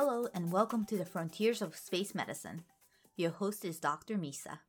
Hello 0.00 0.28
and 0.32 0.52
welcome 0.52 0.84
to 0.84 0.96
the 0.96 1.04
Frontiers 1.04 1.60
of 1.60 1.74
Space 1.74 2.14
Medicine. 2.14 2.62
Your 3.16 3.32
host 3.32 3.64
is 3.64 3.80
Dr. 3.80 4.14
Misa. 4.14 4.60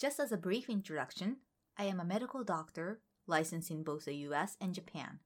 Just 0.00 0.18
as 0.18 0.32
a 0.32 0.38
brief 0.38 0.70
introduction, 0.70 1.36
I 1.76 1.84
am 1.84 2.00
a 2.00 2.04
medical 2.06 2.42
doctor 2.42 3.02
licensed 3.26 3.70
in 3.70 3.82
both 3.82 4.06
the 4.06 4.14
US 4.28 4.56
and 4.58 4.74
Japan. 4.74 5.18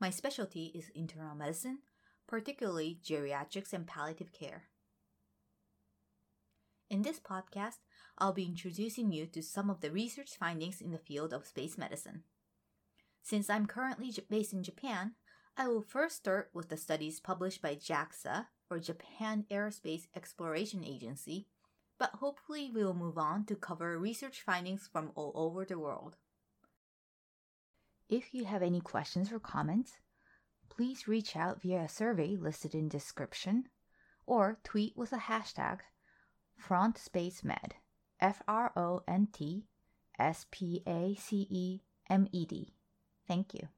My 0.00 0.10
specialty 0.10 0.72
is 0.74 0.90
internal 0.92 1.36
medicine, 1.36 1.82
particularly 2.26 2.98
geriatrics 3.08 3.72
and 3.72 3.86
palliative 3.86 4.32
care. 4.32 4.64
In 6.90 7.02
this 7.02 7.20
podcast, 7.20 7.78
I'll 8.18 8.32
be 8.32 8.46
introducing 8.46 9.12
you 9.12 9.26
to 9.26 9.40
some 9.44 9.70
of 9.70 9.82
the 9.82 9.92
research 9.92 10.30
findings 10.36 10.80
in 10.80 10.90
the 10.90 10.98
field 10.98 11.32
of 11.32 11.46
space 11.46 11.78
medicine. 11.78 12.24
Since 13.22 13.48
I'm 13.48 13.66
currently 13.66 14.12
based 14.28 14.52
in 14.52 14.64
Japan, 14.64 15.12
I 15.56 15.68
will 15.68 15.82
first 15.82 16.16
start 16.16 16.50
with 16.54 16.68
the 16.68 16.76
studies 16.76 17.20
published 17.20 17.60
by 17.60 17.74
JAXA, 17.74 18.46
or 18.72 18.78
Japan 18.78 19.44
Aerospace 19.50 20.06
Exploration 20.16 20.82
Agency, 20.82 21.46
but 21.98 22.10
hopefully 22.10 22.70
we 22.74 22.82
will 22.82 22.94
move 22.94 23.18
on 23.18 23.44
to 23.44 23.54
cover 23.54 23.98
research 23.98 24.40
findings 24.40 24.88
from 24.90 25.12
all 25.14 25.32
over 25.34 25.64
the 25.66 25.78
world. 25.78 26.16
If 28.08 28.32
you 28.32 28.46
have 28.46 28.62
any 28.62 28.80
questions 28.80 29.30
or 29.30 29.38
comments, 29.38 29.98
please 30.70 31.06
reach 31.06 31.36
out 31.36 31.60
via 31.60 31.82
a 31.82 31.88
survey 31.88 32.36
listed 32.36 32.74
in 32.74 32.88
description 32.88 33.68
or 34.26 34.58
tweet 34.64 34.96
with 34.96 35.10
the 35.10 35.16
hashtag 35.16 35.80
FrontSpaceMed, 36.66 37.72
F 38.20 38.42
R 38.48 38.72
O 38.74 39.02
N 39.06 39.28
T 39.32 39.66
S 40.18 40.46
P 40.50 40.82
A 40.86 41.14
C 41.14 41.46
E 41.50 41.80
M 42.08 42.26
E 42.32 42.46
D. 42.46 42.74
Thank 43.28 43.52
you. 43.52 43.68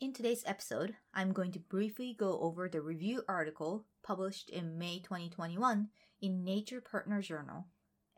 In 0.00 0.12
today's 0.12 0.42
episode, 0.44 0.96
I'm 1.14 1.32
going 1.32 1.52
to 1.52 1.60
briefly 1.60 2.16
go 2.18 2.40
over 2.40 2.68
the 2.68 2.82
review 2.82 3.22
article 3.28 3.86
published 4.02 4.50
in 4.50 4.76
May 4.76 4.98
2021 4.98 5.88
in 6.20 6.44
Nature 6.44 6.80
Partner 6.80 7.22
Journal, 7.22 7.68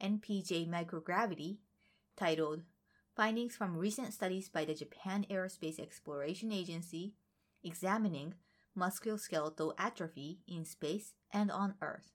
NPJ 0.02 0.68
Microgravity, 0.68 1.58
titled 2.16 2.62
Findings 3.14 3.54
from 3.54 3.76
Recent 3.76 4.14
Studies 4.14 4.48
by 4.48 4.64
the 4.64 4.74
Japan 4.74 5.26
Aerospace 5.30 5.78
Exploration 5.78 6.50
Agency 6.50 7.12
Examining 7.62 8.34
Musculoskeletal 8.76 9.74
Atrophy 9.78 10.40
in 10.48 10.64
Space 10.64 11.12
and 11.30 11.50
on 11.50 11.74
Earth. 11.82 12.14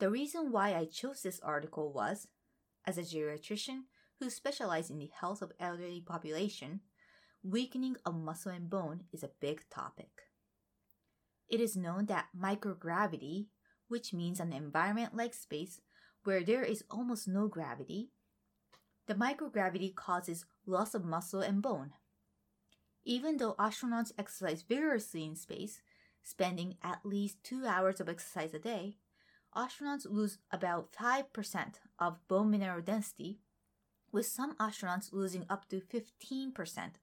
The 0.00 0.10
reason 0.10 0.50
why 0.50 0.74
I 0.74 0.86
chose 0.86 1.22
this 1.22 1.40
article 1.40 1.92
was, 1.92 2.26
as 2.84 2.98
a 2.98 3.02
geriatrician 3.02 3.82
who 4.18 4.28
specializes 4.28 4.90
in 4.90 4.98
the 4.98 5.10
health 5.20 5.40
of 5.40 5.52
elderly 5.60 6.00
population, 6.00 6.80
weakening 7.42 7.96
of 8.04 8.14
muscle 8.14 8.52
and 8.52 8.68
bone 8.68 9.04
is 9.12 9.22
a 9.22 9.30
big 9.40 9.62
topic. 9.70 10.22
It 11.48 11.60
is 11.60 11.76
known 11.76 12.06
that 12.06 12.28
microgravity, 12.38 13.46
which 13.88 14.12
means 14.12 14.40
an 14.40 14.52
environment 14.52 15.16
like 15.16 15.34
space 15.34 15.80
where 16.24 16.44
there 16.44 16.62
is 16.62 16.84
almost 16.90 17.26
no 17.26 17.48
gravity, 17.48 18.10
the 19.06 19.14
microgravity 19.14 19.94
causes 19.94 20.44
loss 20.66 20.94
of 20.94 21.04
muscle 21.04 21.40
and 21.40 21.62
bone. 21.62 21.92
Even 23.04 23.38
though 23.38 23.54
astronauts 23.54 24.12
exercise 24.18 24.62
vigorously 24.62 25.24
in 25.24 25.34
space, 25.34 25.80
spending 26.22 26.76
at 26.82 27.04
least 27.04 27.42
two 27.42 27.66
hours 27.66 28.00
of 28.00 28.08
exercise 28.08 28.52
a 28.54 28.58
day, 28.58 28.98
astronauts 29.56 30.06
lose 30.08 30.38
about 30.52 30.92
5% 30.92 31.80
of 31.98 32.28
bone 32.28 32.50
mineral 32.50 32.82
density 32.82 33.40
with 34.12 34.26
some 34.26 34.56
astronauts 34.56 35.12
losing 35.12 35.46
up 35.48 35.68
to 35.68 35.80
15% 35.80 36.52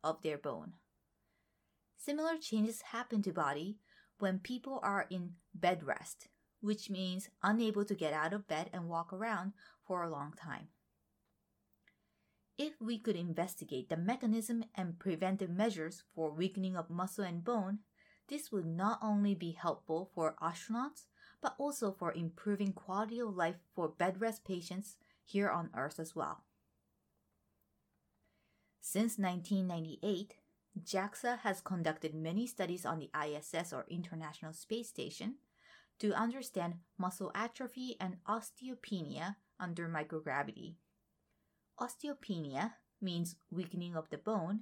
of 0.03 0.21
their 0.21 0.37
bone. 0.37 0.73
Similar 1.97 2.37
changes 2.37 2.81
happen 2.93 3.21
to 3.23 3.31
body 3.31 3.77
when 4.19 4.39
people 4.39 4.79
are 4.83 5.05
in 5.09 5.33
bed 5.53 5.83
rest, 5.83 6.27
which 6.61 6.89
means 6.89 7.29
unable 7.43 7.85
to 7.85 7.95
get 7.95 8.13
out 8.13 8.33
of 8.33 8.47
bed 8.47 8.69
and 8.73 8.87
walk 8.89 9.13
around 9.13 9.53
for 9.85 10.03
a 10.03 10.09
long 10.09 10.33
time. 10.33 10.67
If 12.57 12.73
we 12.81 12.97
could 12.97 13.15
investigate 13.15 13.89
the 13.89 13.97
mechanism 13.97 14.63
and 14.73 14.97
preventive 14.97 15.49
measures 15.49 16.03
for 16.15 16.31
weakening 16.31 16.75
of 16.75 16.89
muscle 16.89 17.23
and 17.23 17.43
bone, 17.43 17.79
this 18.29 18.51
would 18.51 18.65
not 18.65 18.99
only 19.01 19.35
be 19.35 19.51
helpful 19.51 20.09
for 20.13 20.35
astronauts, 20.41 21.05
but 21.41 21.55
also 21.59 21.91
for 21.91 22.11
improving 22.11 22.73
quality 22.73 23.19
of 23.19 23.35
life 23.35 23.57
for 23.75 23.87
bed 23.87 24.19
rest 24.19 24.43
patients 24.43 24.97
here 25.23 25.49
on 25.49 25.69
Earth 25.75 25.99
as 25.99 26.15
well. 26.15 26.43
Since 28.89 29.17
1998, 29.17 30.35
JAXA 30.81 31.39
has 31.39 31.59
conducted 31.59 32.15
many 32.15 32.47
studies 32.47 32.85
on 32.85 32.99
the 32.99 33.09
ISS 33.13 33.73
or 33.73 33.85
International 33.89 34.53
Space 34.53 34.87
Station 34.87 35.35
to 35.99 36.13
understand 36.13 36.75
muscle 36.97 37.29
atrophy 37.35 37.97
and 37.99 38.15
osteopenia 38.29 39.35
under 39.59 39.89
microgravity. 39.89 40.75
Osteopenia 41.77 42.75
means 43.01 43.35
weakening 43.51 43.97
of 43.97 44.09
the 44.09 44.17
bone, 44.17 44.61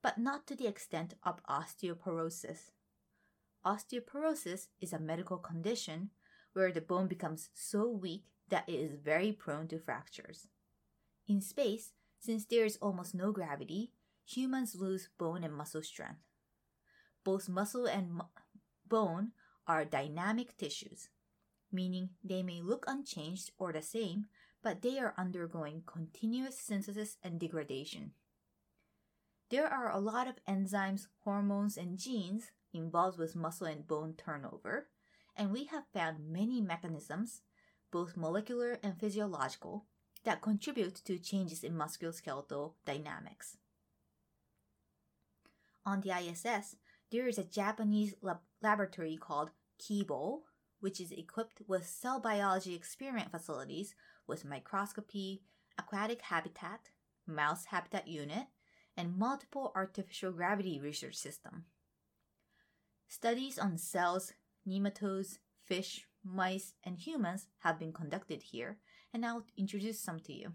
but 0.00 0.16
not 0.16 0.46
to 0.46 0.54
the 0.54 0.68
extent 0.68 1.14
of 1.24 1.42
osteoporosis. 1.50 2.70
Osteoporosis 3.64 4.68
is 4.80 4.92
a 4.92 5.00
medical 5.00 5.38
condition 5.38 6.10
where 6.52 6.70
the 6.70 6.80
bone 6.80 7.08
becomes 7.08 7.48
so 7.52 7.88
weak 7.88 8.26
that 8.48 8.68
it 8.68 8.78
is 8.78 8.94
very 8.94 9.32
prone 9.32 9.66
to 9.66 9.80
fractures. 9.80 10.46
In 11.26 11.40
space, 11.40 11.94
since 12.18 12.44
there 12.44 12.64
is 12.64 12.78
almost 12.82 13.14
no 13.14 13.32
gravity, 13.32 13.92
humans 14.24 14.74
lose 14.74 15.08
bone 15.18 15.44
and 15.44 15.54
muscle 15.54 15.82
strength. 15.82 16.20
Both 17.24 17.48
muscle 17.48 17.86
and 17.86 18.14
mu- 18.14 18.32
bone 18.88 19.32
are 19.66 19.84
dynamic 19.84 20.56
tissues, 20.56 21.08
meaning 21.72 22.10
they 22.22 22.42
may 22.42 22.60
look 22.62 22.84
unchanged 22.86 23.50
or 23.58 23.72
the 23.72 23.82
same, 23.82 24.26
but 24.62 24.82
they 24.82 24.98
are 24.98 25.14
undergoing 25.16 25.82
continuous 25.86 26.58
synthesis 26.58 27.16
and 27.22 27.38
degradation. 27.38 28.12
There 29.48 29.68
are 29.68 29.90
a 29.90 30.00
lot 30.00 30.26
of 30.26 30.44
enzymes, 30.48 31.06
hormones, 31.22 31.76
and 31.76 31.98
genes 31.98 32.50
involved 32.72 33.18
with 33.18 33.36
muscle 33.36 33.66
and 33.66 33.86
bone 33.86 34.14
turnover, 34.14 34.88
and 35.36 35.52
we 35.52 35.64
have 35.64 35.84
found 35.92 36.28
many 36.28 36.60
mechanisms, 36.60 37.42
both 37.92 38.16
molecular 38.16 38.78
and 38.82 38.98
physiological, 38.98 39.86
that 40.26 40.42
contribute 40.42 40.96
to 40.96 41.18
changes 41.18 41.62
in 41.62 41.72
musculoskeletal 41.72 42.72
dynamics. 42.84 43.56
On 45.86 46.00
the 46.00 46.10
ISS, 46.10 46.74
there 47.12 47.28
is 47.28 47.38
a 47.38 47.44
Japanese 47.44 48.12
lab- 48.20 48.40
laboratory 48.60 49.16
called 49.16 49.52
Kibo, 49.80 50.40
which 50.80 51.00
is 51.00 51.12
equipped 51.12 51.62
with 51.68 51.86
cell 51.86 52.18
biology 52.18 52.74
experiment 52.74 53.30
facilities 53.30 53.94
with 54.26 54.44
microscopy, 54.44 55.44
aquatic 55.78 56.22
habitat, 56.22 56.90
mouse 57.24 57.66
habitat 57.66 58.08
unit, 58.08 58.48
and 58.96 59.16
multiple 59.16 59.70
artificial 59.76 60.32
gravity 60.32 60.80
research 60.80 61.14
system. 61.14 61.66
Studies 63.06 63.60
on 63.60 63.78
cells, 63.78 64.32
nematodes, 64.68 65.38
fish, 65.64 66.08
mice, 66.26 66.74
and 66.84 66.98
humans 66.98 67.46
have 67.60 67.78
been 67.78 67.92
conducted 67.92 68.42
here, 68.42 68.78
and 69.12 69.24
I'll 69.24 69.44
introduce 69.56 70.00
some 70.00 70.20
to 70.20 70.32
you. 70.32 70.52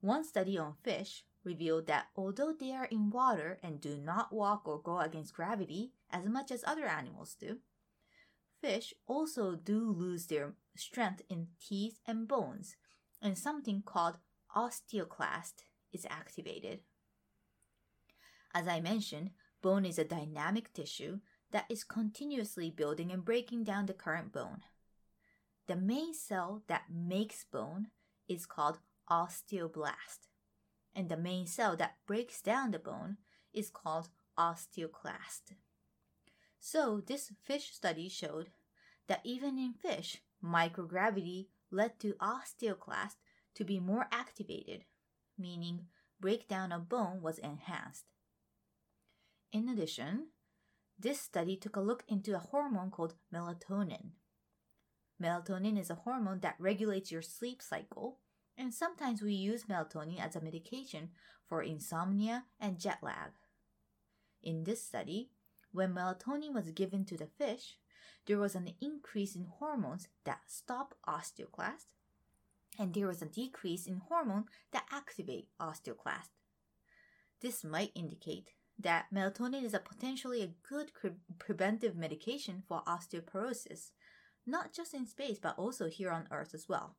One 0.00 0.24
study 0.24 0.58
on 0.58 0.74
fish 0.82 1.24
revealed 1.44 1.86
that 1.86 2.08
although 2.16 2.52
they 2.52 2.72
are 2.72 2.86
in 2.86 3.10
water 3.10 3.58
and 3.62 3.80
do 3.80 3.96
not 3.96 4.32
walk 4.32 4.66
or 4.66 4.80
go 4.80 5.00
against 5.00 5.34
gravity 5.34 5.92
as 6.10 6.26
much 6.26 6.50
as 6.50 6.64
other 6.66 6.86
animals 6.86 7.36
do, 7.38 7.58
fish 8.60 8.94
also 9.06 9.54
do 9.54 9.90
lose 9.90 10.26
their 10.26 10.54
strength 10.76 11.22
in 11.28 11.48
teeth 11.60 12.00
and 12.06 12.28
bones, 12.28 12.76
and 13.22 13.38
something 13.38 13.82
called 13.82 14.18
osteoclast 14.54 15.64
is 15.92 16.06
activated. 16.10 16.80
As 18.54 18.68
I 18.68 18.80
mentioned, 18.80 19.30
bone 19.62 19.84
is 19.84 19.98
a 19.98 20.04
dynamic 20.04 20.72
tissue 20.72 21.20
that 21.54 21.66
is 21.70 21.84
continuously 21.84 22.68
building 22.68 23.12
and 23.12 23.24
breaking 23.24 23.62
down 23.62 23.86
the 23.86 23.94
current 23.94 24.32
bone. 24.32 24.62
The 25.68 25.76
main 25.76 26.12
cell 26.12 26.64
that 26.66 26.86
makes 26.92 27.44
bone 27.44 27.86
is 28.28 28.44
called 28.44 28.80
osteoblast, 29.08 30.26
and 30.96 31.08
the 31.08 31.16
main 31.16 31.46
cell 31.46 31.76
that 31.76 31.98
breaks 32.08 32.42
down 32.42 32.72
the 32.72 32.80
bone 32.80 33.18
is 33.52 33.70
called 33.70 34.08
osteoclast. 34.36 35.54
So, 36.58 37.00
this 37.06 37.30
fish 37.44 37.70
study 37.72 38.08
showed 38.08 38.50
that 39.06 39.20
even 39.22 39.56
in 39.56 39.74
fish, 39.74 40.22
microgravity 40.42 41.46
led 41.70 42.00
to 42.00 42.14
osteoclast 42.14 43.14
to 43.54 43.64
be 43.64 43.78
more 43.78 44.08
activated, 44.10 44.86
meaning 45.38 45.86
breakdown 46.18 46.72
of 46.72 46.88
bone 46.88 47.22
was 47.22 47.38
enhanced. 47.38 48.06
In 49.52 49.68
addition, 49.68 50.30
this 51.04 51.20
study 51.20 51.54
took 51.54 51.76
a 51.76 51.82
look 51.82 52.02
into 52.08 52.34
a 52.34 52.38
hormone 52.38 52.90
called 52.90 53.14
melatonin. 53.32 54.12
Melatonin 55.22 55.78
is 55.78 55.90
a 55.90 55.96
hormone 55.96 56.40
that 56.40 56.56
regulates 56.58 57.12
your 57.12 57.20
sleep 57.20 57.60
cycle, 57.60 58.20
and 58.56 58.72
sometimes 58.72 59.20
we 59.20 59.34
use 59.34 59.64
melatonin 59.64 60.18
as 60.18 60.34
a 60.34 60.40
medication 60.40 61.10
for 61.46 61.62
insomnia 61.62 62.44
and 62.58 62.80
jet 62.80 62.98
lag. 63.02 63.32
In 64.42 64.64
this 64.64 64.82
study, 64.82 65.28
when 65.72 65.94
melatonin 65.94 66.54
was 66.54 66.70
given 66.70 67.04
to 67.04 67.18
the 67.18 67.26
fish, 67.26 67.76
there 68.26 68.38
was 68.38 68.54
an 68.54 68.70
increase 68.80 69.36
in 69.36 69.44
hormones 69.44 70.08
that 70.24 70.40
stop 70.46 70.94
osteoclast, 71.06 71.84
and 72.78 72.94
there 72.94 73.08
was 73.08 73.20
a 73.20 73.26
decrease 73.26 73.86
in 73.86 74.00
hormone 74.08 74.44
that 74.72 74.86
activate 74.90 75.48
osteoclast. 75.60 76.30
This 77.42 77.62
might 77.62 77.90
indicate 77.94 78.52
that 78.78 79.06
melatonin 79.14 79.64
is 79.64 79.74
a 79.74 79.78
potentially 79.78 80.42
a 80.42 80.54
good 80.68 80.90
preventive 81.38 81.96
medication 81.96 82.62
for 82.66 82.82
osteoporosis, 82.86 83.90
not 84.46 84.72
just 84.72 84.94
in 84.94 85.06
space 85.06 85.38
but 85.40 85.58
also 85.58 85.88
here 85.88 86.10
on 86.10 86.28
Earth 86.30 86.54
as 86.54 86.68
well. 86.68 86.96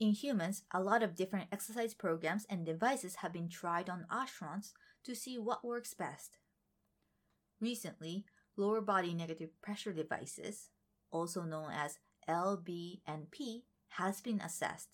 In 0.00 0.12
humans, 0.12 0.62
a 0.72 0.80
lot 0.80 1.02
of 1.02 1.16
different 1.16 1.48
exercise 1.50 1.92
programs 1.92 2.46
and 2.48 2.64
devices 2.64 3.16
have 3.16 3.32
been 3.32 3.48
tried 3.48 3.90
on 3.90 4.06
astronauts 4.12 4.72
to 5.04 5.14
see 5.14 5.38
what 5.38 5.64
works 5.64 5.92
best. 5.92 6.38
Recently, 7.60 8.24
lower 8.56 8.80
body 8.80 9.12
negative 9.12 9.50
pressure 9.60 9.92
devices, 9.92 10.70
also 11.10 11.42
known 11.42 11.70
as 11.72 11.98
LBNP, 12.28 13.62
has 13.90 14.20
been 14.20 14.40
assessed. 14.40 14.90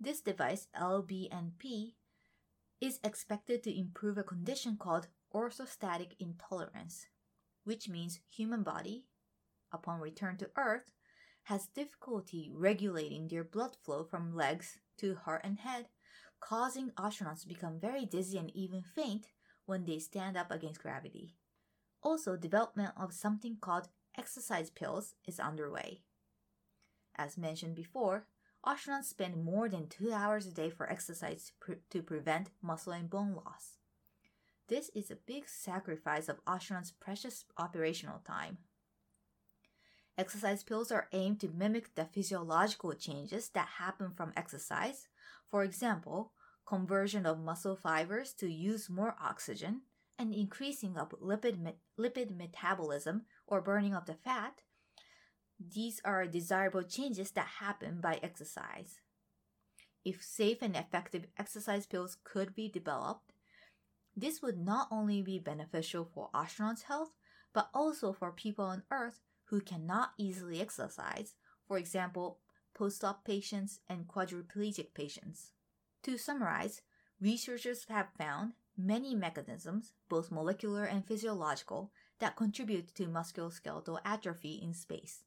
This 0.00 0.20
device, 0.20 0.66
LBNP, 0.76 1.92
is 2.80 3.00
expected 3.02 3.62
to 3.62 3.78
improve 3.78 4.18
a 4.18 4.22
condition 4.22 4.76
called 4.78 5.08
orthostatic 5.34 6.12
intolerance, 6.18 7.06
which 7.64 7.88
means 7.88 8.20
human 8.28 8.62
body, 8.62 9.04
upon 9.72 10.00
return 10.00 10.36
to 10.36 10.50
Earth, 10.56 10.92
has 11.44 11.68
difficulty 11.68 12.50
regulating 12.52 13.28
their 13.28 13.44
blood 13.44 13.76
flow 13.84 14.04
from 14.04 14.34
legs 14.34 14.78
to 14.98 15.14
heart 15.14 15.42
and 15.44 15.60
head, 15.60 15.86
causing 16.40 16.90
astronauts 16.98 17.42
to 17.42 17.48
become 17.48 17.78
very 17.80 18.04
dizzy 18.04 18.36
and 18.38 18.50
even 18.54 18.82
faint 18.82 19.28
when 19.64 19.84
they 19.84 19.98
stand 19.98 20.36
up 20.36 20.50
against 20.50 20.82
gravity. 20.82 21.36
Also, 22.02 22.36
development 22.36 22.92
of 22.96 23.12
something 23.12 23.56
called 23.60 23.88
exercise 24.16 24.70
pills 24.70 25.14
is 25.26 25.40
underway. 25.40 26.02
As 27.16 27.38
mentioned 27.38 27.74
before, 27.74 28.26
astronauts 28.66 29.04
spend 29.04 29.44
more 29.44 29.68
than 29.68 29.88
two 29.88 30.12
hours 30.12 30.46
a 30.46 30.50
day 30.50 30.70
for 30.70 30.90
exercise 30.90 31.52
to 31.90 32.02
prevent 32.02 32.50
muscle 32.60 32.92
and 32.92 33.08
bone 33.08 33.34
loss. 33.34 33.78
This 34.68 34.90
is 34.94 35.10
a 35.10 35.16
big 35.16 35.48
sacrifice 35.48 36.28
of 36.28 36.44
astronauts' 36.44 36.92
precious 36.98 37.44
operational 37.56 38.18
time. 38.26 38.58
Exercise 40.18 40.64
pills 40.64 40.90
are 40.90 41.08
aimed 41.12 41.40
to 41.40 41.48
mimic 41.48 41.94
the 41.94 42.06
physiological 42.06 42.92
changes 42.94 43.50
that 43.50 43.68
happen 43.78 44.10
from 44.10 44.32
exercise. 44.36 45.06
For 45.48 45.62
example, 45.62 46.32
conversion 46.64 47.26
of 47.26 47.38
muscle 47.38 47.76
fibers 47.76 48.32
to 48.34 48.50
use 48.50 48.90
more 48.90 49.14
oxygen 49.22 49.82
and 50.18 50.34
increasing 50.34 50.96
of 50.96 51.10
lipid, 51.20 51.60
me- 51.60 51.76
lipid 51.98 52.36
metabolism 52.36 53.22
or 53.46 53.60
burning 53.60 53.94
of 53.94 54.06
the 54.06 54.14
fat. 54.14 54.62
These 55.58 56.00
are 56.04 56.26
desirable 56.26 56.82
changes 56.82 57.30
that 57.32 57.46
happen 57.60 58.00
by 58.00 58.20
exercise. 58.22 59.00
If 60.04 60.22
safe 60.22 60.62
and 60.62 60.76
effective 60.76 61.26
exercise 61.38 61.86
pills 61.86 62.18
could 62.22 62.54
be 62.54 62.68
developed, 62.68 63.32
this 64.14 64.40
would 64.40 64.58
not 64.58 64.88
only 64.90 65.22
be 65.22 65.38
beneficial 65.38 66.04
for 66.04 66.30
astronauts' 66.34 66.82
health, 66.82 67.12
but 67.52 67.70
also 67.74 68.12
for 68.12 68.32
people 68.32 68.66
on 68.66 68.84
Earth 68.90 69.20
who 69.46 69.60
cannot 69.60 70.12
easily 70.18 70.60
exercise, 70.60 71.34
for 71.66 71.78
example, 71.78 72.38
post 72.74 73.02
op 73.02 73.24
patients 73.24 73.80
and 73.88 74.06
quadriplegic 74.06 74.92
patients. 74.94 75.52
To 76.02 76.18
summarize, 76.18 76.82
researchers 77.20 77.86
have 77.88 78.12
found 78.18 78.52
many 78.76 79.14
mechanisms, 79.14 79.92
both 80.08 80.30
molecular 80.30 80.84
and 80.84 81.06
physiological, 81.06 81.92
that 82.18 82.36
contribute 82.36 82.94
to 82.94 83.06
musculoskeletal 83.06 84.00
atrophy 84.04 84.60
in 84.62 84.74
space. 84.74 85.24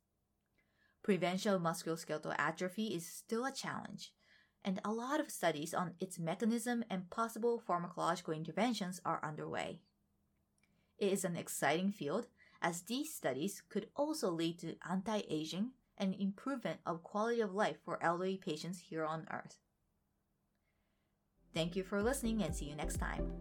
Prevention 1.04 1.54
of 1.54 1.62
musculoskeletal 1.62 2.36
atrophy 2.38 2.88
is 2.88 3.08
still 3.08 3.46
a 3.46 3.52
challenge, 3.52 4.12
and 4.64 4.80
a 4.84 4.92
lot 4.92 5.20
of 5.20 5.32
studies 5.32 5.74
on 5.74 5.94
its 6.00 6.20
mechanism 6.20 6.84
and 6.90 7.10
possible 7.10 7.62
pharmacological 7.68 8.36
interventions 8.36 9.02
are 9.06 9.24
underway. 9.24 9.80
It 10.98 11.14
is 11.14 11.24
an 11.24 11.38
exciting 11.38 11.92
field 11.92 12.28
as 12.62 12.82
these 12.82 13.14
studies 13.14 13.64
could 13.70 13.88
also 13.96 14.30
lead 14.30 14.60
to 14.60 14.76
anti 14.90 15.22
aging 15.30 15.72
and 15.98 16.16
improvement 16.16 16.80
of 16.86 17.04
quality 17.04 17.42
of 17.42 17.54
life 17.54 17.78
for 17.84 18.04
elderly 18.04 18.38
patients 18.38 18.80
here 18.80 19.06
on 19.06 19.28
Earth. 19.32 19.58
Thank 21.54 21.76
you 21.76 21.84
for 21.84 22.02
listening 22.02 22.44
and 22.44 22.56
see 22.56 22.66
you 22.66 22.76
next 22.76 22.98
time. 22.98 23.32